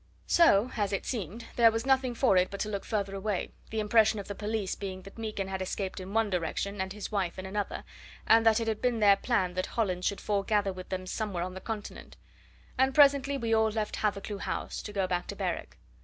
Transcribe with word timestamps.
So 0.25 0.71
as 0.77 0.91
it 0.93 1.05
seemed 1.05 1.45
there 1.57 1.69
was 1.69 1.85
nothing 1.85 2.15
for 2.15 2.35
it 2.35 2.49
but 2.49 2.59
to 2.61 2.69
look 2.69 2.85
further 2.85 3.13
away, 3.13 3.51
the 3.69 3.79
impression 3.79 4.17
of 4.19 4.27
the 4.27 4.33
police 4.33 4.73
being 4.73 5.03
that 5.03 5.19
Meekin 5.19 5.47
had 5.47 5.61
escaped 5.61 5.99
in 5.99 6.11
one 6.11 6.31
direction 6.31 6.81
and 6.81 6.91
his 6.91 7.11
wife 7.11 7.37
in 7.37 7.45
another, 7.45 7.83
and 8.25 8.43
that 8.43 8.59
it 8.59 8.67
had 8.67 8.81
been 8.81 8.99
their 8.99 9.15
plan 9.15 9.53
that 9.53 9.67
Hollins 9.67 10.05
should 10.07 10.19
foregather 10.19 10.73
with 10.73 10.89
them 10.89 11.05
somewhere 11.05 11.43
on 11.43 11.53
the 11.53 11.61
Continent; 11.61 12.17
and 12.79 12.95
presently 12.95 13.37
we 13.37 13.53
all 13.53 13.69
left 13.69 13.97
Hathercleugh 13.97 14.39
House 14.41 14.81
to 14.81 14.91
go 14.91 15.05
back 15.05 15.27
to 15.27 15.35
Berwick. 15.35 15.77